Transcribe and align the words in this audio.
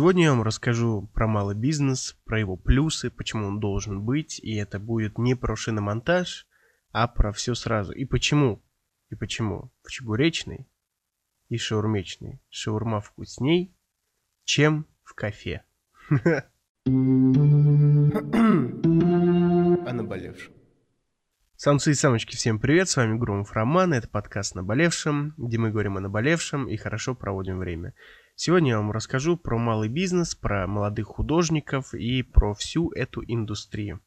Сегодня 0.00 0.22
я 0.22 0.30
вам 0.30 0.42
расскажу 0.42 1.10
про 1.12 1.26
малый 1.26 1.54
бизнес, 1.54 2.16
про 2.24 2.40
его 2.40 2.56
плюсы, 2.56 3.10
почему 3.10 3.48
он 3.48 3.60
должен 3.60 4.02
быть, 4.02 4.38
и 4.38 4.54
это 4.54 4.78
будет 4.78 5.18
не 5.18 5.34
про 5.34 5.54
шиномонтаж, 5.54 6.46
а 6.90 7.06
про 7.06 7.32
все 7.32 7.54
сразу. 7.54 7.92
И 7.92 8.06
почему? 8.06 8.64
И 9.10 9.14
почему 9.14 9.70
в 9.82 9.90
чебуречной 9.90 10.66
и 11.50 11.58
шаурмечной 11.58 12.40
шаурма 12.48 13.02
вкусней, 13.02 13.76
чем 14.44 14.86
в 15.02 15.12
кафе. 15.12 15.64
О 16.08 16.32
наболевшем. 19.92 20.59
Самцы 21.62 21.90
и 21.90 21.94
самочки, 21.94 22.36
всем 22.36 22.58
привет, 22.58 22.88
с 22.88 22.96
вами 22.96 23.18
Громов 23.18 23.52
Роман, 23.52 23.92
это 23.92 24.08
подкаст 24.08 24.54
«Наболевшем», 24.54 25.34
где 25.36 25.58
мы 25.58 25.70
говорим 25.70 25.98
о 25.98 26.00
наболевшем 26.00 26.66
и 26.66 26.78
хорошо 26.78 27.14
проводим 27.14 27.58
время. 27.58 27.92
Сегодня 28.34 28.70
я 28.70 28.78
вам 28.78 28.92
расскажу 28.92 29.36
про 29.36 29.58
малый 29.58 29.90
бизнес, 29.90 30.34
про 30.34 30.66
молодых 30.66 31.08
художников 31.08 31.92
и 31.92 32.22
про 32.22 32.54
всю 32.54 32.90
эту 32.92 33.22
индустрию. 33.26 34.00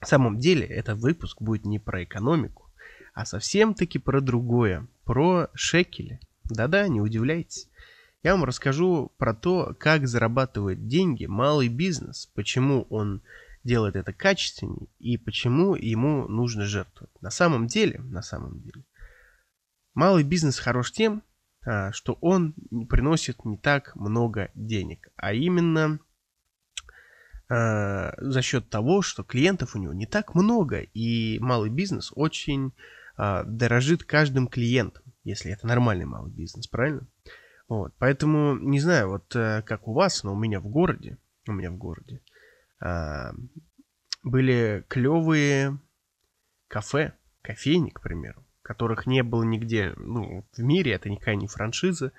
На 0.00 0.06
самом 0.06 0.38
деле 0.38 0.64
этот 0.64 1.00
выпуск 1.00 1.42
будет 1.42 1.64
не 1.64 1.80
про 1.80 2.04
экономику, 2.04 2.70
а 3.14 3.26
совсем-таки 3.26 3.98
про 3.98 4.20
другое, 4.20 4.86
про 5.02 5.48
шекели. 5.54 6.20
Да-да, 6.44 6.86
не 6.86 7.00
удивляйтесь. 7.00 7.68
Я 8.22 8.36
вам 8.36 8.44
расскажу 8.44 9.10
про 9.18 9.34
то, 9.34 9.74
как 9.76 10.06
зарабатывает 10.06 10.86
деньги 10.86 11.26
малый 11.26 11.66
бизнес, 11.66 12.30
почему 12.32 12.86
он 12.90 13.22
делает 13.64 13.96
это 13.96 14.12
качественнее 14.12 14.88
и 14.98 15.16
почему 15.18 15.74
ему 15.74 16.26
нужно 16.28 16.64
жертвовать. 16.64 17.12
На 17.20 17.30
самом 17.30 17.66
деле, 17.66 17.98
на 18.00 18.22
самом 18.22 18.60
деле, 18.60 18.84
малый 19.94 20.24
бизнес 20.24 20.58
хорош 20.58 20.92
тем, 20.92 21.22
а, 21.66 21.92
что 21.92 22.14
он 22.20 22.54
приносит 22.88 23.44
не 23.44 23.58
так 23.58 23.94
много 23.96 24.50
денег, 24.54 25.08
а 25.16 25.32
именно 25.34 26.00
а, 27.48 28.14
за 28.18 28.42
счет 28.42 28.70
того, 28.70 29.02
что 29.02 29.24
клиентов 29.24 29.74
у 29.74 29.78
него 29.78 29.92
не 29.92 30.06
так 30.06 30.34
много, 30.34 30.80
и 30.80 31.38
малый 31.40 31.70
бизнес 31.70 32.12
очень 32.14 32.72
а, 33.16 33.44
дорожит 33.44 34.04
каждым 34.04 34.46
клиентом, 34.48 35.02
если 35.24 35.52
это 35.52 35.66
нормальный 35.66 36.06
малый 36.06 36.32
бизнес, 36.32 36.66
правильно? 36.66 37.06
Вот, 37.68 37.92
поэтому 37.98 38.56
не 38.56 38.80
знаю, 38.80 39.10
вот 39.10 39.36
э, 39.36 39.62
как 39.62 39.86
у 39.86 39.92
вас, 39.92 40.24
но 40.24 40.32
у 40.32 40.36
меня 40.36 40.58
в 40.58 40.66
городе, 40.66 41.18
у 41.46 41.52
меня 41.52 41.70
в 41.70 41.76
городе 41.76 42.20
были 44.22 44.84
клевые 44.88 45.78
кафе, 46.68 47.14
кофейни, 47.42 47.90
к 47.90 48.00
примеру, 48.00 48.44
которых 48.62 49.06
не 49.06 49.22
было 49.22 49.42
нигде, 49.42 49.94
ну, 49.96 50.46
в 50.52 50.58
мире, 50.60 50.92
это 50.92 51.08
никакая 51.10 51.36
не 51.36 51.46
франшиза, 51.46 52.12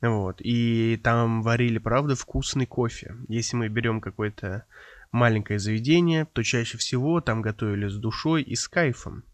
вот, 0.00 0.36
и 0.40 1.00
там 1.02 1.42
варили, 1.42 1.78
правда, 1.78 2.14
вкусный 2.14 2.66
кофе. 2.66 3.16
Если 3.28 3.56
мы 3.56 3.68
берем 3.68 4.00
какое-то 4.00 4.64
маленькое 5.10 5.58
заведение, 5.58 6.24
то 6.26 6.42
чаще 6.42 6.78
всего 6.78 7.20
там 7.20 7.42
готовили 7.42 7.88
с 7.88 7.96
душой 7.96 8.42
и 8.42 8.54
с 8.54 8.68
кайфом. 8.68 9.24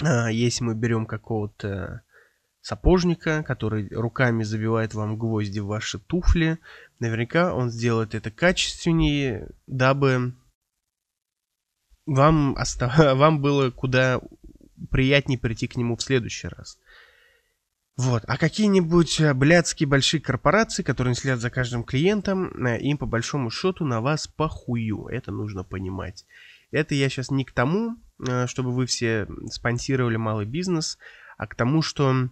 А 0.00 0.30
если 0.30 0.64
мы 0.64 0.74
берем 0.74 1.04
какого-то 1.04 2.02
сапожника, 2.62 3.42
который 3.42 3.88
руками 3.90 4.44
забивает 4.44 4.94
вам 4.94 5.18
гвозди 5.18 5.58
в 5.58 5.66
ваши 5.66 5.98
туфли, 5.98 6.58
наверняка 7.00 7.52
он 7.54 7.70
сделает 7.70 8.14
это 8.14 8.30
качественнее, 8.30 9.50
дабы 9.66 10.34
вам, 12.06 12.56
остав... 12.56 12.96
вам 13.16 13.42
было 13.42 13.70
куда 13.70 14.20
приятнее 14.90 15.38
прийти 15.38 15.66
к 15.66 15.76
нему 15.76 15.96
в 15.96 16.02
следующий 16.02 16.48
раз. 16.48 16.78
Вот. 17.96 18.22
А 18.26 18.38
какие-нибудь 18.38 19.20
э, 19.20 19.34
блядские 19.34 19.86
большие 19.86 20.20
корпорации, 20.20 20.82
которые 20.82 21.14
следят 21.14 21.40
за 21.40 21.50
каждым 21.50 21.84
клиентом, 21.84 22.66
э, 22.66 22.80
им 22.80 22.96
по 22.96 23.06
большому 23.06 23.50
счету 23.50 23.84
на 23.84 24.00
вас 24.00 24.26
похую. 24.26 25.08
Это 25.08 25.30
нужно 25.30 25.62
понимать. 25.62 26.24
Это 26.70 26.94
я 26.94 27.10
сейчас 27.10 27.30
не 27.30 27.44
к 27.44 27.52
тому, 27.52 27.96
э, 28.26 28.46
чтобы 28.46 28.72
вы 28.72 28.86
все 28.86 29.28
спонсировали 29.50 30.16
малый 30.16 30.46
бизнес, 30.46 30.96
а 31.36 31.46
к 31.46 31.54
тому, 31.54 31.82
что 31.82 32.30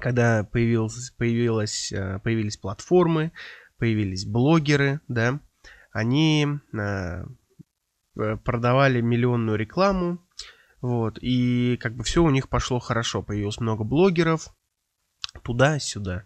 когда 0.00 0.44
появилось, 0.44 1.10
появилось, 1.16 1.92
появились 2.22 2.56
платформы, 2.56 3.32
появились 3.78 4.26
блогеры, 4.26 5.00
да, 5.08 5.40
они 5.92 6.46
продавали 8.14 9.00
миллионную 9.00 9.58
рекламу, 9.58 10.26
вот, 10.80 11.18
и 11.20 11.76
как 11.80 11.96
бы 11.96 12.04
все 12.04 12.22
у 12.22 12.30
них 12.30 12.48
пошло 12.48 12.78
хорошо. 12.78 13.22
Появилось 13.22 13.58
много 13.58 13.84
блогеров, 13.84 14.54
туда-сюда. 15.42 16.24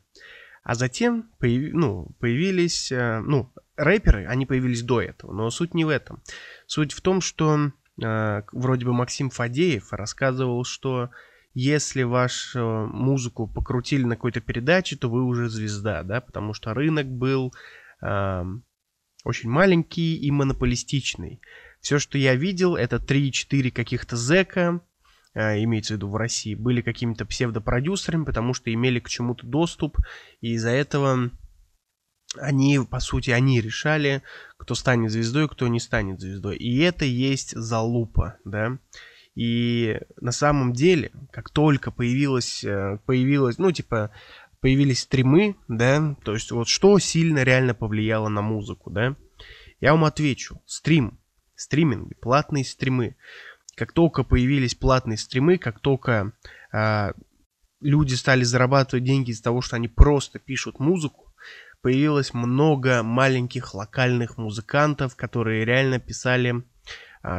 А 0.62 0.74
затем 0.74 1.30
появ... 1.38 1.72
ну, 1.72 2.10
появились, 2.20 2.92
э, 2.92 3.20
ну, 3.20 3.52
рэперы, 3.76 4.26
они 4.26 4.44
появились 4.46 4.82
до 4.82 5.00
этого, 5.00 5.32
но 5.32 5.50
суть 5.50 5.74
не 5.74 5.84
в 5.84 5.88
этом. 5.88 6.22
Суть 6.66 6.92
в 6.92 7.00
том, 7.00 7.20
что 7.20 7.72
э, 8.02 8.42
вроде 8.52 8.84
бы 8.84 8.92
Максим 8.92 9.30
Фадеев 9.30 9.92
рассказывал, 9.92 10.64
что 10.64 11.10
если 11.54 12.02
вашу 12.02 12.88
музыку 12.92 13.46
покрутили 13.48 14.04
на 14.04 14.16
какой-то 14.16 14.40
передаче, 14.40 14.96
то 14.96 15.08
вы 15.08 15.24
уже 15.24 15.48
звезда, 15.48 16.02
да, 16.02 16.20
потому 16.20 16.54
что 16.54 16.74
рынок 16.74 17.06
был 17.06 17.52
э, 18.02 18.44
очень 19.24 19.50
маленький 19.50 20.16
и 20.16 20.30
монополистичный. 20.30 21.40
Все, 21.80 21.98
что 21.98 22.18
я 22.18 22.34
видел, 22.34 22.76
это 22.76 22.96
3-4 22.96 23.70
каких-то 23.70 24.16
зэка, 24.16 24.80
э, 25.34 25.62
имеется 25.64 25.94
в 25.94 25.96
виду 25.96 26.08
в 26.08 26.16
России, 26.16 26.54
были 26.54 26.82
какими-то 26.82 27.26
псевдопродюсерами, 27.26 28.24
потому 28.24 28.54
что 28.54 28.72
имели 28.72 29.00
к 29.00 29.08
чему-то 29.08 29.46
доступ, 29.46 29.98
и 30.40 30.52
из-за 30.52 30.70
этого 30.70 31.30
они, 32.36 32.78
по 32.88 33.00
сути, 33.00 33.30
они 33.30 33.60
решали, 33.60 34.22
кто 34.56 34.74
станет 34.74 35.10
звездой, 35.10 35.48
кто 35.48 35.66
не 35.66 35.80
станет 35.80 36.20
звездой. 36.20 36.56
И 36.56 36.78
это 36.78 37.04
есть 37.04 37.56
залупа, 37.56 38.38
да. 38.44 38.78
И 39.34 40.00
на 40.20 40.32
самом 40.32 40.72
деле, 40.72 41.12
как 41.32 41.50
только 41.50 41.90
появилось, 41.90 42.64
э, 42.64 42.98
появилось, 43.06 43.58
ну, 43.58 43.70
типа, 43.72 44.10
появились 44.60 45.00
стримы, 45.00 45.56
да, 45.68 46.16
то 46.24 46.34
есть 46.34 46.50
вот 46.50 46.68
что 46.68 46.98
сильно 46.98 47.42
реально 47.42 47.74
повлияло 47.74 48.28
на 48.28 48.42
музыку, 48.42 48.90
да, 48.90 49.16
я 49.80 49.92
вам 49.92 50.04
отвечу. 50.04 50.60
Стрим 50.66 51.20
стриминги, 51.60 52.14
платные 52.14 52.64
стримы. 52.64 53.16
Как 53.76 53.92
только 53.92 54.24
появились 54.24 54.74
платные 54.74 55.16
стримы, 55.16 55.58
как 55.58 55.78
только 55.80 56.32
э, 56.72 57.12
люди 57.80 58.14
стали 58.14 58.42
зарабатывать 58.44 59.04
деньги 59.04 59.30
из-за 59.30 59.44
того, 59.44 59.60
что 59.60 59.76
они 59.76 59.88
просто 59.88 60.38
пишут 60.38 60.80
музыку, 60.80 61.32
появилось 61.82 62.34
много 62.34 63.02
маленьких 63.02 63.74
локальных 63.74 64.38
музыкантов, 64.38 65.16
которые 65.16 65.64
реально 65.64 65.98
писали 65.98 66.62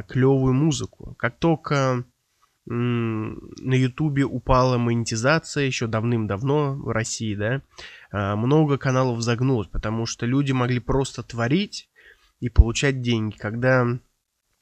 клевую 0.08 0.54
музыку. 0.54 1.16
Как 1.18 1.38
только 1.40 2.06
на 2.66 3.74
Ютубе 3.74 4.24
упала 4.24 4.78
монетизация 4.78 5.66
еще 5.66 5.88
давным-давно 5.88 6.76
в 6.76 6.90
России, 6.90 7.36
да, 7.36 7.62
а, 8.12 8.36
много 8.36 8.78
каналов 8.78 9.22
загнулось, 9.22 9.68
потому 9.68 10.06
что 10.06 10.26
люди 10.26 10.52
могли 10.52 10.80
просто 10.80 11.24
творить 11.24 11.90
и 12.40 12.50
получать 12.50 13.02
деньги. 13.02 13.36
Когда 13.36 13.88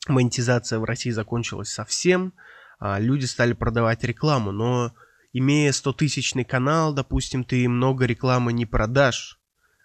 монетизация 0.07 0.79
в 0.79 0.85
России 0.85 1.11
закончилась 1.11 1.69
совсем, 1.69 2.33
а, 2.79 2.99
люди 2.99 3.25
стали 3.25 3.53
продавать 3.53 4.03
рекламу, 4.05 4.51
но 4.51 4.93
имея 5.33 5.71
100-тысячный 5.71 6.45
канал, 6.45 6.93
допустим, 6.93 7.43
ты 7.43 7.67
много 7.67 8.05
рекламы 8.05 8.53
не 8.53 8.65
продашь, 8.65 9.39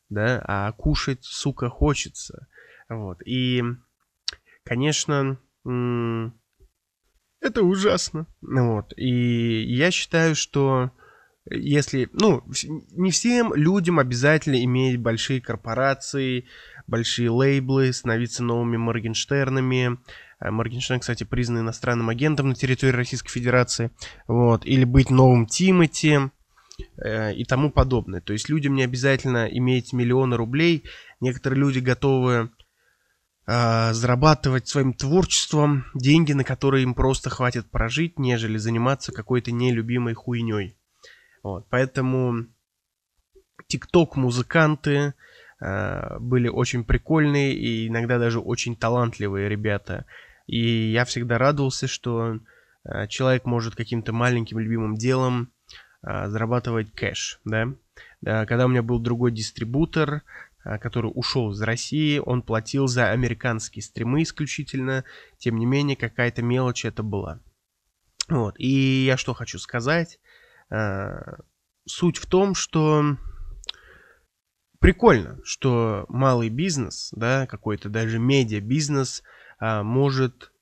да, 0.08 0.42
а 0.46 0.72
кушать, 0.72 1.24
сука, 1.24 1.68
хочется. 1.68 2.46
Вот. 2.88 3.18
И, 3.26 3.62
конечно, 4.64 5.38
это 7.40 7.62
ужасно. 7.62 8.26
Вот. 8.42 8.92
И 8.96 9.62
я 9.62 9.90
считаю, 9.90 10.34
что 10.34 10.90
если, 11.50 12.08
ну, 12.12 12.42
не 12.92 13.10
всем 13.10 13.54
людям 13.54 13.98
обязательно 13.98 14.62
иметь 14.64 14.98
большие 14.98 15.42
корпорации, 15.42 16.46
большие 16.86 17.30
лейблы, 17.30 17.92
становиться 17.92 18.42
новыми 18.42 18.76
Моргенштернами. 18.78 19.98
Э, 20.40 20.50
Моргенштерн, 20.50 21.00
кстати, 21.00 21.24
признан 21.24 21.60
иностранным 21.60 22.08
агентом 22.08 22.48
на 22.48 22.54
территории 22.54 22.92
Российской 22.92 23.30
Федерации. 23.30 23.90
Вот. 24.26 24.64
Или 24.64 24.84
быть 24.84 25.10
новым 25.10 25.46
Тимати 25.46 26.18
э, 26.96 27.34
и 27.34 27.44
тому 27.44 27.70
подобное. 27.70 28.22
То 28.22 28.32
есть 28.32 28.48
людям 28.48 28.74
не 28.74 28.82
обязательно 28.82 29.46
иметь 29.46 29.92
миллионы 29.92 30.36
рублей. 30.36 30.84
Некоторые 31.20 31.60
люди 31.60 31.78
готовы 31.78 32.50
зарабатывать 33.46 34.68
своим 34.68 34.94
творчеством 34.94 35.84
деньги, 35.94 36.32
на 36.32 36.44
которые 36.44 36.82
им 36.82 36.94
просто 36.94 37.28
хватит 37.28 37.70
прожить, 37.70 38.18
нежели 38.18 38.56
заниматься 38.56 39.12
какой-то 39.12 39.52
нелюбимой 39.52 40.14
хуйней. 40.14 40.78
Вот. 41.42 41.66
Поэтому 41.68 42.46
тикток-музыканты, 43.66 45.12
Э, 45.64 46.18
были 46.18 46.48
очень 46.48 46.84
прикольные 46.84 47.54
и 47.54 47.88
иногда 47.88 48.18
даже 48.18 48.40
очень 48.40 48.76
талантливые 48.76 49.48
ребята. 49.48 50.04
И 50.46 50.92
я 50.92 51.04
всегда 51.04 51.38
радовался, 51.38 51.86
что 51.86 52.38
э, 52.84 53.06
человек 53.08 53.46
может 53.46 53.74
каким-то 53.74 54.12
маленьким 54.12 54.58
любимым 54.58 54.96
делом 54.96 55.50
э, 56.02 56.28
зарабатывать 56.28 56.92
кэш, 56.92 57.40
да. 57.44 57.68
Э, 58.26 58.44
когда 58.46 58.66
у 58.66 58.68
меня 58.68 58.82
был 58.82 58.98
другой 58.98 59.32
дистрибутор, 59.32 60.16
э, 60.16 60.20
который 60.80 61.10
ушел 61.14 61.50
из 61.52 61.60
России, 61.62 62.18
он 62.18 62.42
платил 62.42 62.86
за 62.86 63.10
американские 63.10 63.82
стримы 63.82 64.22
исключительно. 64.22 65.04
Тем 65.38 65.56
не 65.56 65.66
менее, 65.66 65.96
какая-то 65.96 66.42
мелочь 66.42 66.84
это 66.84 67.02
была. 67.02 67.40
Вот. 68.28 68.54
И 68.58 69.04
я 69.04 69.16
что 69.16 69.34
хочу 69.34 69.58
сказать. 69.58 70.18
Э, 70.70 71.36
суть 71.86 72.16
в 72.16 72.26
том, 72.26 72.54
что 72.54 73.16
прикольно, 74.80 75.38
что 75.44 76.06
малый 76.08 76.48
бизнес, 76.48 77.10
да, 77.12 77.46
какой-то 77.46 77.88
даже 77.88 78.18
медиа-бизнес 78.18 79.22
может 79.60 80.52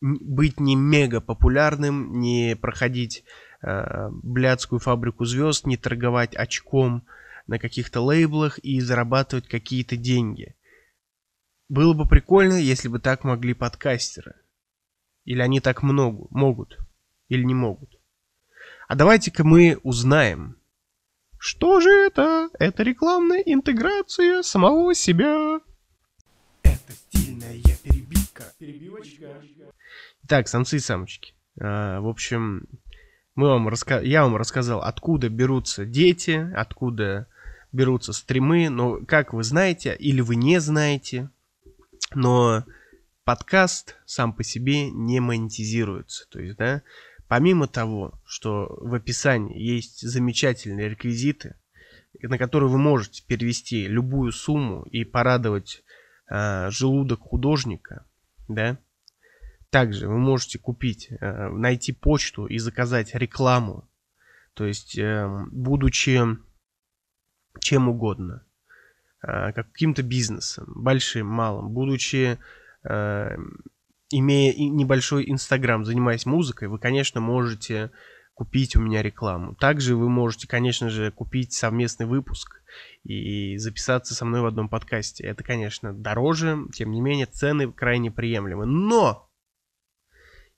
быть 0.00 0.60
не 0.60 0.76
мега 0.76 1.20
популярным, 1.20 2.18
не 2.20 2.56
проходить 2.56 3.24
э, 3.62 4.08
блядскую 4.10 4.78
фабрику 4.78 5.24
звезд, 5.24 5.66
не 5.66 5.76
торговать 5.76 6.36
очком 6.36 7.06
на 7.48 7.58
каких-то 7.58 8.00
лейблах 8.00 8.58
и 8.58 8.80
зарабатывать 8.80 9.48
какие-то 9.48 9.96
деньги. 9.96 10.54
Было 11.68 11.94
бы 11.94 12.06
прикольно, 12.06 12.54
если 12.54 12.88
бы 12.88 13.00
так 13.00 13.24
могли 13.24 13.54
подкастеры. 13.54 14.36
Или 15.24 15.42
они 15.42 15.60
так 15.60 15.82
много 15.82 16.28
могут, 16.30 16.78
или 17.28 17.42
не 17.42 17.54
могут. 17.54 17.98
А 18.86 18.94
давайте-ка 18.94 19.44
мы 19.44 19.78
узнаем, 19.82 20.56
что 21.38 21.80
же 21.80 21.90
это? 21.90 22.48
Это 22.58 22.82
рекламная 22.82 23.40
интеграция 23.40 24.42
самого 24.42 24.94
себя. 24.94 25.60
Это 26.62 26.92
стильная 26.92 27.60
перебивка. 27.82 28.44
Перебивочка. 28.58 29.40
Так, 30.26 30.48
самцы 30.48 30.76
и 30.76 30.80
самочки. 30.80 31.34
А, 31.60 32.00
в 32.00 32.08
общем, 32.08 32.66
мы 33.34 33.48
вам 33.48 33.68
раска... 33.68 34.00
я 34.00 34.24
вам 34.24 34.36
рассказал, 34.36 34.80
откуда 34.82 35.28
берутся 35.28 35.84
дети, 35.84 36.50
откуда 36.54 37.28
берутся 37.72 38.12
стримы, 38.12 38.68
но 38.68 38.98
как 39.06 39.32
вы 39.32 39.42
знаете 39.42 39.94
или 39.98 40.20
вы 40.20 40.36
не 40.36 40.60
знаете, 40.60 41.30
но 42.14 42.64
подкаст 43.24 43.96
сам 44.06 44.32
по 44.32 44.42
себе 44.42 44.90
не 44.90 45.20
монетизируется. 45.20 46.26
То 46.30 46.40
есть, 46.40 46.56
да, 46.56 46.82
помимо 47.28 47.68
того, 47.68 48.18
что 48.24 48.78
в 48.80 48.94
описании 48.94 49.60
есть 49.60 50.00
замечательные 50.00 50.88
реквизиты, 50.88 51.56
на 52.22 52.38
которые 52.38 52.70
вы 52.70 52.78
можете 52.78 53.22
перевести 53.26 53.86
любую 53.86 54.32
сумму 54.32 54.82
и 54.84 55.04
порадовать 55.04 55.82
э, 56.30 56.70
желудок 56.70 57.20
художника, 57.20 58.06
да, 58.48 58.78
также 59.70 60.08
вы 60.08 60.18
можете 60.18 60.58
купить, 60.58 61.08
э, 61.10 61.48
найти 61.50 61.92
почту 61.92 62.46
и 62.46 62.58
заказать 62.58 63.14
рекламу. 63.14 63.88
То 64.54 64.64
есть, 64.64 64.98
эм, 64.98 65.50
будучи 65.52 66.18
чем 67.60 67.88
угодно, 67.88 68.44
э, 69.22 69.52
каким-то 69.52 70.02
бизнесом, 70.02 70.66
большим, 70.74 71.26
малым, 71.26 71.70
будучи, 71.70 72.38
э, 72.84 73.36
имея 74.10 74.54
небольшой 74.54 75.30
Инстаграм, 75.30 75.84
занимаясь 75.84 76.26
музыкой, 76.26 76.68
вы, 76.68 76.78
конечно, 76.78 77.20
можете 77.20 77.90
купить 78.38 78.76
у 78.76 78.80
меня 78.80 79.02
рекламу. 79.02 79.56
Также 79.56 79.96
вы 79.96 80.08
можете, 80.08 80.46
конечно 80.46 80.90
же, 80.90 81.10
купить 81.10 81.52
совместный 81.52 82.06
выпуск 82.06 82.62
и 83.02 83.56
записаться 83.58 84.14
со 84.14 84.24
мной 84.24 84.42
в 84.42 84.46
одном 84.46 84.68
подкасте. 84.68 85.24
Это, 85.24 85.42
конечно, 85.42 85.92
дороже, 85.92 86.58
тем 86.72 86.92
не 86.92 87.00
менее, 87.00 87.26
цены 87.26 87.72
крайне 87.72 88.12
приемлемы. 88.12 88.64
Но 88.64 89.28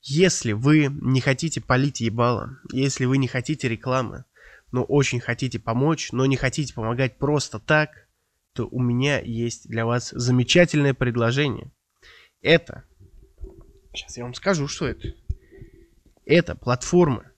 если 0.02 0.52
вы 0.52 0.88
не 0.90 1.22
хотите 1.22 1.62
полить 1.62 2.00
ебало, 2.00 2.58
если 2.70 3.06
вы 3.06 3.16
не 3.16 3.28
хотите 3.28 3.66
рекламы, 3.66 4.24
но 4.72 4.84
очень 4.84 5.20
хотите 5.20 5.58
помочь, 5.58 6.12
но 6.12 6.26
не 6.26 6.36
хотите 6.36 6.74
помогать 6.74 7.18
просто 7.18 7.58
так, 7.58 7.90
то 8.54 8.66
у 8.66 8.80
меня 8.80 9.20
есть 9.20 9.68
для 9.68 9.86
вас 9.86 10.10
замечательное 10.10 10.94
предложение. 10.94 11.72
Это, 12.40 12.84
сейчас 13.92 14.16
я 14.16 14.24
вам 14.24 14.34
скажу, 14.34 14.66
что 14.68 14.86
это. 14.86 15.14
Это 16.24 16.54
платформа 16.54 17.30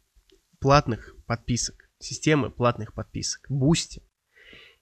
платных 0.61 1.17
подписок, 1.26 1.88
системы 1.99 2.50
платных 2.50 2.94
подписок, 2.94 3.50
Boosty 3.50 4.02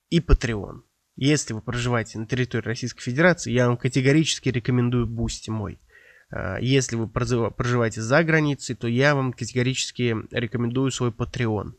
и 0.09 0.21
Patreon. 0.21 0.83
Если 1.17 1.53
вы 1.53 1.63
проживаете 1.63 2.19
на 2.19 2.27
территории 2.27 2.65
Российской 2.65 3.03
Федерации, 3.03 3.53
я 3.53 3.69
вам 3.69 3.77
категорически 3.77 4.49
рекомендую 4.49 5.07
Boosty 5.07 5.51
мой. 5.51 5.81
А, 6.31 6.59
если 6.61 6.97
вы 6.97 7.09
проживаете 7.09 8.01
за 8.01 8.23
границей, 8.25 8.77
то 8.77 8.89
я 8.89 9.15
вам 9.15 9.33
категорически 9.33 10.17
рекомендую 10.31 10.91
свой 10.91 11.11
Patreon. 11.11 11.73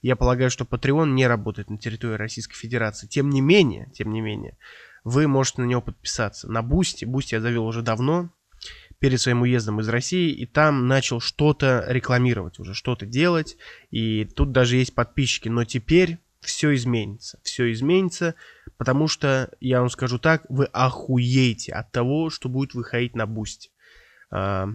Я 0.00 0.16
полагаю, 0.16 0.50
что 0.50 0.64
Patreon 0.64 1.10
не 1.10 1.26
работает 1.26 1.70
на 1.70 1.78
территории 1.78 2.16
Российской 2.16 2.54
Федерации. 2.54 3.06
Тем 3.06 3.30
не 3.30 3.40
менее, 3.40 3.90
тем 3.94 4.12
не 4.12 4.20
менее, 4.20 4.56
вы 5.04 5.26
можете 5.26 5.62
на 5.62 5.66
него 5.66 5.80
подписаться. 5.80 6.48
На 6.48 6.62
Boosty, 6.62 7.04
Boosty 7.04 7.34
я 7.34 7.40
завел 7.40 7.66
уже 7.66 7.82
давно, 7.82 8.30
перед 8.98 9.20
своим 9.20 9.42
уездом 9.42 9.80
из 9.80 9.88
России, 9.88 10.30
и 10.30 10.46
там 10.46 10.88
начал 10.88 11.20
что-то 11.20 11.84
рекламировать, 11.86 12.58
уже 12.58 12.74
что-то 12.74 13.06
делать, 13.06 13.56
и 13.90 14.24
тут 14.24 14.52
даже 14.52 14.76
есть 14.76 14.94
подписчики, 14.94 15.48
но 15.48 15.64
теперь 15.64 16.18
все 16.40 16.74
изменится, 16.74 17.38
все 17.42 17.70
изменится, 17.72 18.34
потому 18.76 19.08
что, 19.08 19.50
я 19.60 19.80
вам 19.80 19.90
скажу 19.90 20.18
так, 20.18 20.44
вы 20.48 20.64
охуеете 20.66 21.72
от 21.72 21.92
того, 21.92 22.30
что 22.30 22.48
будет 22.48 22.74
выходить 22.74 23.14
на 23.14 23.26
Boosty. 23.26 23.70
А, 24.30 24.68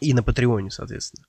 и 0.00 0.14
на 0.14 0.22
Patreon 0.22 0.59
е, 0.59 0.70
соответственно. 0.70 1.26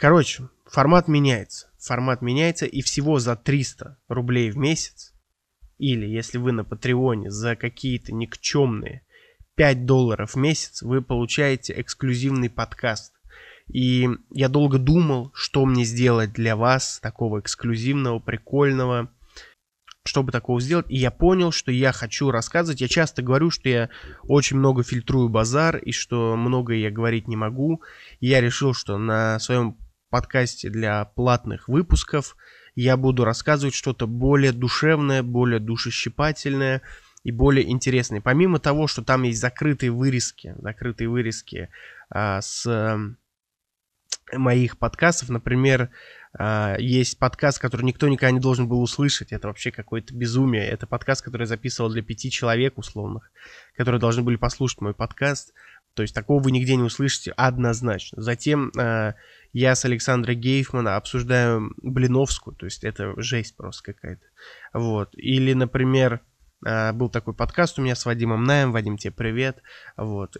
Короче, 0.00 0.48
формат 0.64 1.08
меняется. 1.08 1.68
Формат 1.78 2.22
меняется, 2.22 2.64
и 2.64 2.80
всего 2.80 3.18
за 3.18 3.36
300 3.36 3.98
рублей 4.08 4.50
в 4.50 4.56
месяц, 4.56 5.12
или 5.76 6.06
если 6.06 6.38
вы 6.38 6.52
на 6.52 6.64
Patreon 6.64 7.22
е 7.22 7.30
за 7.30 7.54
какие-то 7.54 8.14
никчемные 8.14 9.02
5 9.56 9.84
долларов 9.84 10.30
в 10.30 10.36
месяц, 10.36 10.80
вы 10.80 11.02
получаете 11.02 11.78
эксклюзивный 11.78 12.48
подкаст. 12.48 13.12
И 13.70 14.08
я 14.30 14.48
долго 14.48 14.78
думал, 14.78 15.32
что 15.34 15.66
мне 15.66 15.84
сделать 15.84 16.32
для 16.32 16.56
вас, 16.56 16.98
такого 17.02 17.40
эксклюзивного, 17.40 18.20
прикольного, 18.20 19.12
чтобы 20.06 20.32
такого 20.32 20.62
сделать. 20.62 20.86
И 20.88 20.96
я 20.96 21.10
понял, 21.10 21.52
что 21.52 21.70
я 21.70 21.92
хочу 21.92 22.30
рассказывать. 22.30 22.80
Я 22.80 22.88
часто 22.88 23.20
говорю, 23.20 23.50
что 23.50 23.68
я 23.68 23.90
очень 24.22 24.56
много 24.56 24.82
фильтрую 24.82 25.28
базар 25.28 25.76
и 25.76 25.92
что 25.92 26.36
многое 26.38 26.78
я 26.78 26.90
говорить 26.90 27.28
не 27.28 27.36
могу. 27.36 27.82
И 28.20 28.28
я 28.28 28.40
решил, 28.40 28.72
что 28.72 28.96
на 28.96 29.38
своем 29.40 29.76
подкасте 30.10 30.68
для 30.68 31.04
платных 31.04 31.68
выпусков 31.68 32.36
я 32.74 32.96
буду 32.96 33.24
рассказывать 33.24 33.74
что-то 33.74 34.06
более 34.06 34.52
душевное, 34.52 35.22
более 35.22 35.60
душещипательное 35.60 36.82
и 37.24 37.32
более 37.32 37.70
интересное. 37.70 38.20
Помимо 38.20 38.58
того, 38.58 38.86
что 38.86 39.02
там 39.02 39.22
есть 39.24 39.40
закрытые 39.40 39.90
вырезки, 39.90 40.54
закрытые 40.58 41.08
вырезки 41.08 41.68
а, 42.10 42.40
с 42.40 42.66
моих 44.32 44.78
подкастов, 44.78 45.28
например, 45.28 45.90
Uh, 46.38 46.80
есть 46.80 47.18
подкаст, 47.18 47.58
который 47.58 47.82
никто 47.82 48.06
никогда 48.06 48.30
не 48.30 48.38
должен 48.38 48.68
был 48.68 48.80
услышать. 48.80 49.32
Это 49.32 49.48
вообще 49.48 49.72
какое-то 49.72 50.14
безумие. 50.14 50.64
Это 50.64 50.86
подкаст, 50.86 51.22
который 51.22 51.42
я 51.42 51.46
записывал 51.46 51.90
для 51.90 52.02
пяти 52.02 52.30
человек 52.30 52.78
условных, 52.78 53.32
которые 53.76 54.00
должны 54.00 54.22
были 54.22 54.36
послушать 54.36 54.80
мой 54.80 54.94
подкаст. 54.94 55.52
То 55.94 56.02
есть 56.02 56.14
такого 56.14 56.42
вы 56.42 56.50
нигде 56.50 56.76
не 56.76 56.82
услышите 56.82 57.32
однозначно. 57.32 58.22
Затем 58.22 58.70
uh, 58.76 59.14
я 59.52 59.74
с 59.74 59.84
Александрой 59.84 60.36
Гейфмана 60.36 60.96
обсуждаю 60.96 61.72
Блиновскую. 61.82 62.56
То 62.56 62.66
есть 62.66 62.84
это 62.84 63.20
жесть 63.20 63.56
просто 63.56 63.92
какая-то. 63.92 64.24
Вот. 64.72 65.10
Или, 65.16 65.52
например, 65.52 66.20
uh, 66.66 66.92
был 66.92 67.08
такой 67.08 67.34
подкаст 67.34 67.78
у 67.78 67.82
меня 67.82 67.94
с 67.94 68.06
Вадимом 68.06 68.44
Наем. 68.44 68.72
Вадим, 68.72 68.96
тебе 68.96 69.12
привет. 69.12 69.62
Вот. 69.96 70.36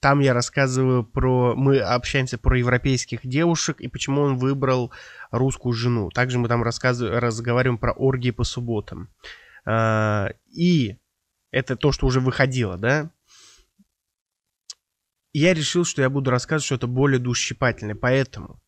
Там 0.00 0.20
я 0.20 0.32
рассказываю 0.32 1.04
про... 1.04 1.54
Мы 1.56 1.80
общаемся 1.80 2.38
про 2.38 2.58
европейских 2.58 3.26
девушек 3.26 3.80
и 3.80 3.88
почему 3.88 4.22
он 4.22 4.36
выбрал 4.36 4.92
русскую 5.30 5.72
жену. 5.72 6.10
Также 6.10 6.38
мы 6.38 6.48
там 6.48 6.62
рассказываем, 6.62 7.18
разговариваем 7.18 7.78
про 7.78 7.92
оргии 7.92 8.30
по 8.30 8.44
субботам. 8.44 9.08
А, 9.64 10.30
и 10.46 10.98
это 11.50 11.76
то, 11.76 11.92
что 11.92 12.06
уже 12.06 12.20
выходило, 12.20 12.78
да? 12.78 13.10
Я 15.38 15.54
решил, 15.54 15.84
что 15.84 16.02
я 16.02 16.10
буду 16.10 16.32
рассказывать 16.32 16.64
что-то 16.64 16.88
более 16.88 17.20
душщипательное, 17.20 17.94
поэтому 17.94 18.60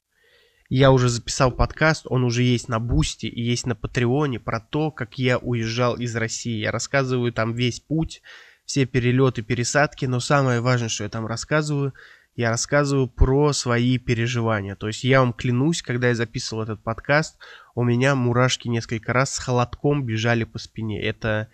я 0.68 0.92
уже 0.92 1.08
записал 1.08 1.50
подкаст, 1.50 2.06
он 2.08 2.22
уже 2.22 2.44
есть 2.44 2.68
на 2.68 2.78
Boosty 2.78 3.26
и 3.26 3.42
есть 3.42 3.66
на 3.66 3.74
Patreon 3.74 4.30
е 4.30 4.38
про 4.38 4.60
то, 4.60 4.92
как 4.92 5.18
я 5.18 5.38
уезжал 5.38 5.96
из 5.96 6.14
России. 6.14 6.60
Я 6.60 6.70
рассказываю 6.70 7.32
там 7.32 7.54
весь 7.54 7.80
путь, 7.80 8.22
все 8.64 8.86
перелеты, 8.86 9.42
пересадки, 9.42 10.04
но 10.06 10.20
самое 10.20 10.60
важное, 10.60 10.88
что 10.88 11.02
я 11.02 11.10
там 11.10 11.26
рассказываю, 11.26 11.92
я 12.36 12.50
рассказываю 12.50 13.08
про 13.08 13.52
свои 13.52 13.98
переживания. 13.98 14.76
То 14.76 14.86
есть 14.86 15.02
я 15.02 15.22
вам 15.22 15.32
клянусь, 15.32 15.82
когда 15.82 16.06
я 16.06 16.14
записывал 16.14 16.62
этот 16.62 16.84
подкаст, 16.84 17.36
у 17.74 17.82
меня 17.82 18.14
мурашки 18.14 18.68
несколько 18.68 19.12
раз 19.12 19.34
с 19.34 19.38
холодком 19.38 20.06
бежали 20.06 20.44
по 20.44 20.60
спине. 20.60 21.02
Это, 21.02 21.48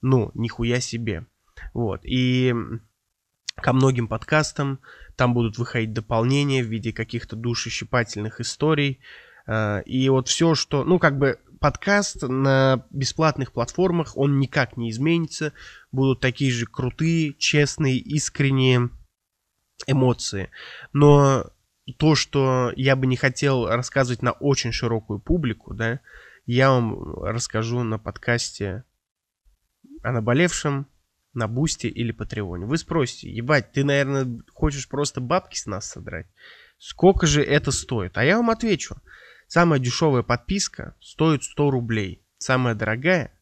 ну, 0.00 0.30
нихуя 0.32 0.80
себе. 0.80 1.26
Вот. 1.74 2.00
И 2.06 2.54
ко 3.60 3.72
многим 3.72 4.08
подкастам 4.08 4.80
там 5.16 5.32
будут 5.32 5.58
выходить 5.58 5.92
дополнения 5.92 6.62
в 6.62 6.66
виде 6.66 6.92
каких-то 6.92 7.36
душещипательных 7.36 8.40
историй. 8.40 9.00
Э, 9.46 9.82
и 9.84 10.08
вот 10.08 10.28
все, 10.28 10.54
что, 10.54 10.84
ну, 10.84 10.98
как 10.98 11.18
бы 11.18 11.38
подкаст 11.58 12.22
на 12.22 12.84
бесплатных 12.90 13.52
платформах, 13.52 14.16
он 14.16 14.38
никак 14.38 14.76
не 14.76 14.90
изменится. 14.90 15.52
Будут 15.90 16.20
такие 16.20 16.52
же 16.52 16.66
крутые, 16.66 17.34
честные, 17.34 17.96
искренние 17.96 18.90
эмоции. 19.86 20.50
Но 20.92 21.50
то, 21.98 22.14
что 22.14 22.72
я 22.76 22.94
бы 22.96 23.06
не 23.06 23.16
хотел 23.16 23.66
рассказывать 23.66 24.22
на 24.22 24.32
очень 24.32 24.72
широкую 24.72 25.18
публику, 25.18 25.72
да, 25.72 26.00
я 26.44 26.70
вам 26.70 27.22
расскажу 27.22 27.82
на 27.82 27.98
подкасте 27.98 28.84
о 30.02 30.12
наболевшем, 30.12 30.86
на 31.36 31.46
Бусте 31.46 31.88
или 31.88 32.12
Патреоне. 32.12 32.66
Вы 32.66 32.78
спросите, 32.78 33.30
ебать, 33.30 33.72
ты, 33.72 33.84
наверное, 33.84 34.42
хочешь 34.52 34.88
просто 34.88 35.20
бабки 35.20 35.56
с 35.56 35.66
нас 35.66 35.88
содрать? 35.88 36.26
Сколько 36.78 37.26
же 37.26 37.42
это 37.42 37.70
стоит? 37.70 38.18
А 38.18 38.24
я 38.24 38.36
вам 38.36 38.50
отвечу. 38.50 38.96
Самая 39.46 39.78
дешевая 39.78 40.22
подписка 40.22 40.96
стоит 41.00 41.44
100 41.44 41.70
рублей. 41.70 42.22
Самая 42.38 42.74
дорогая 42.74 43.32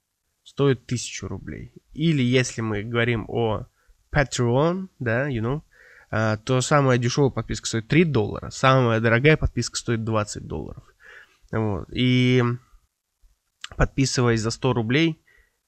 стоит 0.42 0.84
1000 0.84 1.28
рублей. 1.28 1.72
Или 1.92 2.22
если 2.22 2.60
мы 2.60 2.82
говорим 2.82 3.24
о 3.28 3.66
Patreon, 4.12 4.88
да, 4.98 5.28
you 5.28 5.40
know, 5.40 5.62
а, 6.10 6.36
то 6.36 6.60
самая 6.60 6.98
дешевая 6.98 7.30
подписка 7.30 7.66
стоит 7.66 7.88
3 7.88 8.04
доллара, 8.04 8.50
самая 8.50 9.00
дорогая 9.00 9.36
подписка 9.36 9.76
стоит 9.76 10.04
20 10.04 10.46
долларов. 10.46 10.84
Вот. 11.50 11.88
И 11.90 12.42
подписываясь 13.76 14.40
за 14.40 14.50
100 14.50 14.72
рублей 14.72 15.23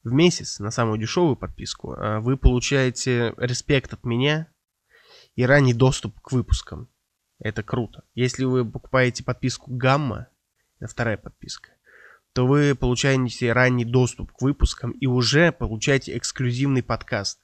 в 0.06 0.12
месяц 0.12 0.60
на 0.60 0.70
самую 0.70 0.98
дешевую 0.98 1.34
подписку, 1.34 1.92
а, 1.92 2.20
вы 2.20 2.36
получаете 2.36 3.34
респект 3.36 3.92
от 3.92 4.04
меня 4.04 4.46
и 5.34 5.44
ранний 5.44 5.74
доступ 5.74 6.20
к 6.20 6.30
выпускам. 6.30 6.88
Это 7.40 7.64
круто. 7.64 8.04
Если 8.14 8.44
вы 8.44 8.64
покупаете 8.64 9.24
подписку 9.24 9.72
Гамма, 9.72 10.28
это 10.78 10.92
вторая 10.92 11.16
подписка, 11.16 11.70
то 12.34 12.46
вы 12.46 12.76
получаете 12.76 13.52
ранний 13.52 13.84
доступ 13.84 14.30
к 14.30 14.42
выпускам 14.42 14.92
и 14.92 15.06
уже 15.06 15.50
получаете 15.50 16.16
эксклюзивный 16.16 16.84
подкаст. 16.84 17.40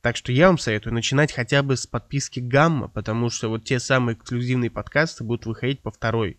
Так 0.00 0.16
что 0.16 0.30
я 0.30 0.46
вам 0.46 0.58
советую 0.58 0.94
начинать 0.94 1.32
хотя 1.32 1.64
бы 1.64 1.76
с 1.76 1.84
подписки 1.88 2.38
Гамма, 2.38 2.86
потому 2.86 3.28
что 3.28 3.48
вот 3.48 3.64
те 3.64 3.80
самые 3.80 4.16
эксклюзивные 4.16 4.70
подкасты 4.70 5.24
будут 5.24 5.46
выходить 5.46 5.82
по 5.82 5.90
второй 5.90 6.38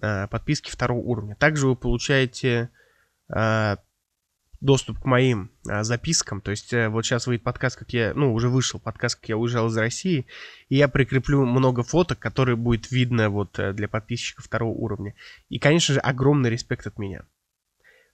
э, 0.00 0.28
подписке 0.28 0.72
второго 0.72 1.00
уровня. 1.00 1.36
Также 1.36 1.66
вы 1.66 1.76
получаете 1.76 2.70
э, 3.28 3.76
доступ 4.60 5.00
к 5.00 5.04
моим 5.04 5.50
э, 5.68 5.82
запискам. 5.82 6.40
То 6.40 6.50
есть 6.50 6.72
э, 6.72 6.88
вот 6.88 7.04
сейчас 7.04 7.26
выйдет 7.26 7.44
подкаст, 7.44 7.78
как 7.78 7.92
я, 7.92 8.12
ну, 8.14 8.34
уже 8.34 8.48
вышел 8.48 8.78
подкаст, 8.78 9.16
как 9.16 9.28
я 9.28 9.36
уезжал 9.36 9.68
из 9.68 9.76
России, 9.76 10.26
и 10.68 10.76
я 10.76 10.88
прикреплю 10.88 11.46
много 11.46 11.82
фоток, 11.82 12.18
которые 12.18 12.56
будет 12.56 12.90
видно 12.90 13.30
вот 13.30 13.58
э, 13.58 13.72
для 13.72 13.88
подписчиков 13.88 14.44
второго 14.44 14.74
уровня. 14.74 15.14
И, 15.48 15.58
конечно 15.58 15.94
же, 15.94 16.00
огромный 16.00 16.50
респект 16.50 16.86
от 16.86 16.98
меня. 16.98 17.24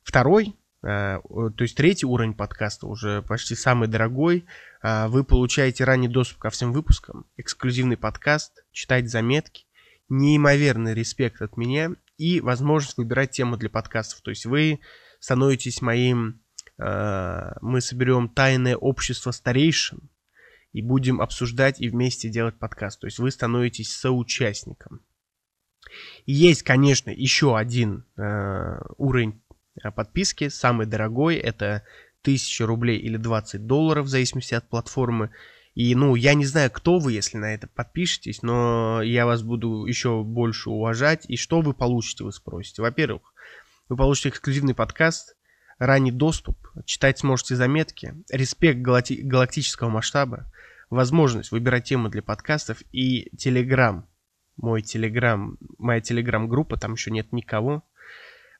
Второй 0.02 0.56
Э, 0.86 1.20
то 1.28 1.62
есть 1.62 1.76
третий 1.76 2.06
уровень 2.06 2.34
подкаста, 2.34 2.86
уже 2.86 3.22
почти 3.22 3.54
самый 3.54 3.88
дорогой. 3.88 4.46
Э, 4.82 5.08
вы 5.08 5.24
получаете 5.24 5.84
ранний 5.84 6.08
доступ 6.08 6.38
ко 6.38 6.50
всем 6.50 6.72
выпускам, 6.72 7.26
эксклюзивный 7.36 7.96
подкаст, 7.96 8.64
читать 8.70 9.10
заметки, 9.10 9.66
неимоверный 10.08 10.94
респект 10.94 11.42
от 11.42 11.56
меня 11.56 11.90
и 12.18 12.40
возможность 12.40 12.98
выбирать 12.98 13.32
тему 13.32 13.56
для 13.56 13.68
подкастов. 13.68 14.20
То 14.20 14.30
есть 14.30 14.46
вы 14.46 14.78
становитесь 15.26 15.82
моим... 15.82 16.40
Э, 16.78 17.52
мы 17.60 17.80
соберем 17.80 18.28
тайное 18.28 18.76
общество 18.76 19.30
старейшин 19.30 20.10
и 20.72 20.82
будем 20.82 21.20
обсуждать 21.20 21.80
и 21.80 21.88
вместе 21.88 22.28
делать 22.28 22.58
подкаст. 22.58 23.00
То 23.00 23.06
есть 23.06 23.18
вы 23.18 23.30
становитесь 23.30 23.92
соучастником. 23.92 25.00
Есть, 26.26 26.62
конечно, 26.64 27.10
еще 27.10 27.56
один 27.56 28.04
уровень 28.16 29.40
Э, 29.82 29.90
подписки. 29.90 30.48
Самый 30.48 30.86
дорогой 30.86 31.36
это 31.36 31.82
1000 32.22 32.66
рублей 32.66 32.98
или 32.98 33.16
20 33.16 33.66
долларов, 33.66 34.06
в 34.06 34.08
зависимости 34.08 34.54
от 34.54 34.68
платформы. 34.68 35.30
И, 35.74 35.94
ну, 35.94 36.14
я 36.14 36.34
не 36.34 36.46
знаю, 36.46 36.70
кто 36.70 36.98
вы, 36.98 37.12
если 37.12 37.36
на 37.36 37.52
это 37.54 37.68
подпишетесь, 37.68 38.42
но 38.42 39.02
я 39.02 39.26
вас 39.26 39.42
буду 39.42 39.84
еще 39.84 40.22
больше 40.22 40.70
уважать. 40.70 41.26
И 41.28 41.36
что 41.36 41.60
вы 41.60 41.74
получите, 41.74 42.24
вы 42.24 42.32
спросите. 42.32 42.80
Во-первых, 42.80 43.34
вы 43.88 43.96
получите 43.96 44.30
эксклюзивный 44.30 44.74
подкаст, 44.74 45.36
ранний 45.78 46.12
доступ, 46.12 46.56
читать 46.84 47.18
сможете 47.18 47.56
заметки, 47.56 48.14
респект 48.30 48.80
галакти- 48.80 49.22
галактического 49.22 49.88
масштаба, 49.88 50.50
возможность 50.90 51.52
выбирать 51.52 51.84
темы 51.84 52.10
для 52.10 52.22
подкастов 52.22 52.82
и 52.92 53.30
Телеграм. 53.36 54.06
Мой 54.56 54.82
Телеграм, 54.82 55.58
моя 55.78 56.00
Телеграм-группа, 56.00 56.78
там 56.78 56.94
еще 56.94 57.10
нет 57.10 57.32
никого 57.32 57.84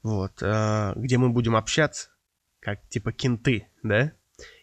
вот, 0.06 0.40
э, 0.40 0.92
где 0.96 1.18
мы 1.18 1.30
будем 1.30 1.56
общаться, 1.56 2.08
как 2.60 2.86
типа 2.88 3.12
кенты, 3.12 3.66
да, 3.82 4.12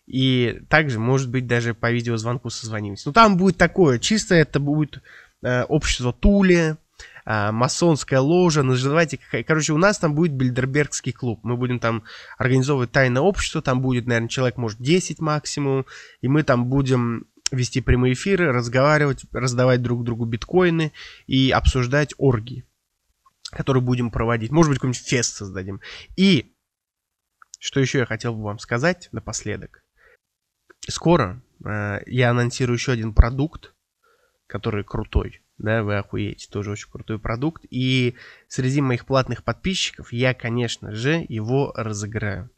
и 0.05 0.61
также, 0.69 0.99
может 0.99 1.29
быть, 1.29 1.47
даже 1.47 1.73
по 1.73 1.91
видеозвонку 1.91 2.49
созвонимся. 2.49 3.09
Ну, 3.09 3.13
там 3.13 3.37
будет 3.37 3.57
такое, 3.57 3.99
чисто 3.99 4.35
это 4.35 4.59
будет 4.59 5.01
э, 5.41 5.63
общество 5.63 6.13
Тули, 6.13 6.77
э, 7.25 7.51
масонская 7.51 8.19
ложа, 8.19 8.63
называйте, 8.63 9.19
короче, 9.45 9.73
у 9.73 9.77
нас 9.77 9.99
там 9.99 10.15
будет 10.15 10.33
Бильдербергский 10.33 11.11
клуб, 11.11 11.39
мы 11.43 11.57
будем 11.57 11.79
там 11.79 12.03
организовывать 12.37 12.91
тайное 12.91 13.21
общество, 13.21 13.61
там 13.61 13.81
будет, 13.81 14.07
наверное, 14.07 14.29
человек, 14.29 14.57
может, 14.57 14.79
10 14.79 15.19
максимум, 15.19 15.85
и 16.21 16.27
мы 16.27 16.43
там 16.43 16.65
будем 16.65 17.27
вести 17.51 17.81
прямые 17.81 18.13
эфиры, 18.13 18.51
разговаривать, 18.51 19.25
раздавать 19.31 19.81
друг 19.81 20.03
другу 20.03 20.25
биткоины 20.25 20.91
и 21.27 21.51
обсуждать 21.51 22.13
оргии 22.17 22.65
который 23.53 23.81
будем 23.81 24.09
проводить. 24.09 24.51
Может 24.51 24.71
быть, 24.71 24.79
какой-нибудь 24.79 25.07
фест 25.07 25.35
создадим. 25.35 25.79
И 26.15 26.53
что 27.59 27.79
еще 27.79 27.99
я 27.99 28.05
хотел 28.05 28.33
бы 28.33 28.43
вам 28.43 28.59
сказать 28.59 29.09
напоследок. 29.11 29.83
Скоро 30.81 31.41
э, 31.63 31.99
я 32.07 32.31
анонсирую 32.31 32.75
еще 32.75 32.91
один 32.91 33.13
продукт, 33.13 33.73
который 34.47 34.83
крутой. 34.83 35.42
Да, 35.63 35.81
вы 35.81 35.97
охуеете, 35.97 36.49
тоже 36.51 36.71
очень 36.71 36.91
крутой 36.91 37.19
продукт. 37.19 37.65
И 37.69 38.15
среди 38.49 38.81
моих 38.81 39.05
платных 39.05 39.45
подписчиков 39.45 40.11
я, 40.11 40.33
конечно 40.33 40.93
же, 40.93 41.25
его 41.29 41.71
разыграю. 41.73 42.49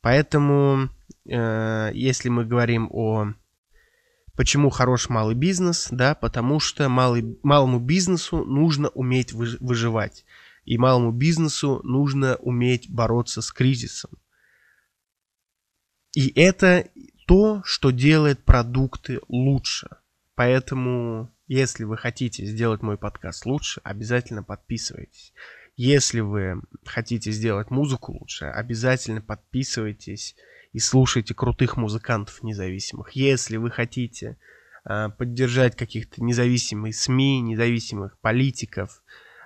Поэтому, 0.00 0.90
э, 1.28 1.90
если 1.92 2.28
мы 2.28 2.46
говорим 2.46 2.88
о 2.92 3.34
Почему 4.36 4.70
хорош 4.70 5.08
малый 5.08 5.34
бизнес? 5.34 5.88
Да, 5.90 6.14
потому 6.14 6.60
что 6.60 6.88
малый, 6.88 7.40
малому 7.42 7.80
бизнесу 7.80 8.44
нужно 8.44 8.88
уметь 8.90 9.32
выживать. 9.32 10.24
И 10.64 10.78
малому 10.78 11.10
бизнесу 11.10 11.80
нужно 11.82 12.36
уметь 12.36 12.88
бороться 12.88 13.42
с 13.42 13.50
кризисом. 13.50 14.12
И 16.14 16.28
это 16.38 16.88
то, 17.26 17.62
что 17.64 17.90
делает 17.90 18.44
продукты 18.44 19.18
лучше. 19.26 19.88
Поэтому, 20.36 21.34
если 21.48 21.84
вы 21.84 21.96
хотите 21.96 22.44
сделать 22.44 22.82
мой 22.82 22.98
подкаст 22.98 23.46
лучше, 23.46 23.80
обязательно 23.82 24.42
подписывайтесь. 24.42 25.32
Если 25.76 26.20
вы 26.20 26.60
хотите 26.84 27.30
сделать 27.30 27.70
музыку 27.70 28.12
лучше, 28.12 28.46
обязательно 28.46 29.22
подписывайтесь 29.22 30.36
и 30.72 30.78
слушайте 30.78 31.34
крутых 31.34 31.76
музыкантов 31.76 32.42
независимых. 32.42 33.12
Если 33.12 33.56
вы 33.56 33.70
хотите 33.70 34.36
э, 34.84 35.08
поддержать 35.16 35.74
каких-то 35.74 36.22
независимых 36.22 36.94
СМИ, 36.94 37.40
независимых 37.40 38.18
политиков, 38.18 39.02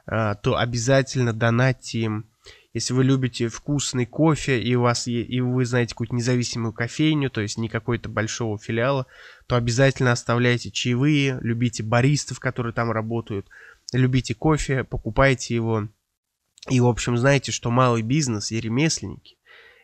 э, 0.07 0.35
то 0.43 0.57
обязательно 0.57 1.33
донатьте 1.33 2.01
им. 2.01 2.27
Если 2.75 2.95
вы 2.95 3.05
любите 3.05 3.49
вкусный 3.49 4.07
кофе 4.07 4.61
и, 4.61 4.75
у 4.75 4.83
вас, 4.83 5.07
и 5.07 5.41
вы 5.41 5.65
знаете 5.67 5.91
какую-то 5.91 6.15
независимую 6.15 6.73
кофейню, 6.73 7.31
то 7.31 7.43
есть 7.43 7.59
не 7.59 7.69
какой-то 7.69 8.09
большого 8.09 8.59
филиала, 8.59 9.07
то 9.47 9.57
обязательно 9.57 10.13
оставляйте 10.13 10.71
чаевые, 10.71 11.39
любите 11.43 11.83
баристов, 11.83 12.41
которые 12.41 12.73
там 12.73 12.91
работают, 12.91 13.47
любите 13.93 14.35
кофе, 14.35 14.85
покупайте 14.85 15.55
его. 15.55 15.89
И, 16.71 16.81
в 16.81 16.87
общем, 16.87 17.19
знаете, 17.19 17.53
что 17.53 17.71
малый 17.71 18.03
бизнес 18.03 18.53
и 18.53 18.61
ремесленники 18.61 19.37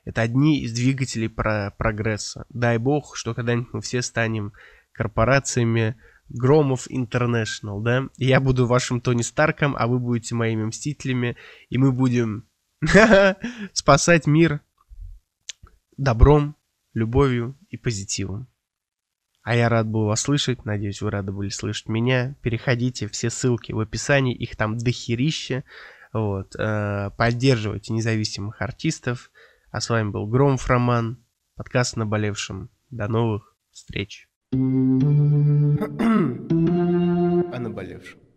это 0.08 0.22
одни 0.22 0.62
из 0.62 0.72
двигателей 0.72 1.28
про 1.28 1.70
прогресса. 1.76 2.46
Дай 2.48 2.78
бог, 2.78 3.14
что 3.14 3.34
когда-нибудь 3.34 3.74
мы 3.74 3.80
все 3.82 4.00
станем 4.00 4.54
корпорациями 4.92 5.96
Громов 6.30 6.90
International, 6.90 7.82
да? 7.82 8.08
Я 8.16 8.40
буду 8.40 8.66
вашим 8.66 9.02
Тони 9.02 9.20
Старком, 9.20 9.76
а 9.78 9.86
вы 9.86 9.98
будете 9.98 10.34
моими 10.34 10.64
Мстителями, 10.64 11.36
и 11.68 11.76
мы 11.76 11.92
будем 11.92 12.46
спасать 13.72 14.26
мир 14.26 14.60
добром, 15.96 16.56
любовью 16.94 17.56
и 17.70 17.76
позитивом. 17.76 18.48
А 19.42 19.56
я 19.56 19.68
рад 19.68 19.86
был 19.86 20.04
вас 20.04 20.20
слышать, 20.20 20.64
надеюсь, 20.64 21.00
вы 21.00 21.10
рады 21.10 21.32
были 21.32 21.48
слышать 21.48 21.88
меня. 21.88 22.36
Переходите, 22.42 23.08
все 23.08 23.30
ссылки 23.30 23.72
в 23.72 23.80
описании, 23.80 24.34
их 24.34 24.56
там 24.56 24.76
дохерища. 24.76 25.64
Вот, 26.12 26.54
э, 26.56 27.10
поддерживайте 27.16 27.92
независимых 27.92 28.60
артистов. 28.62 29.30
А 29.70 29.80
с 29.80 29.88
вами 29.88 30.10
был 30.10 30.26
Громов 30.26 30.66
Роман, 30.68 31.24
подкаст 31.54 31.96
«Наболевшим». 31.96 32.70
До 32.90 33.08
новых 33.08 33.56
встреч. 33.70 34.28
О 34.52 34.56
наболевшем. 37.58 38.27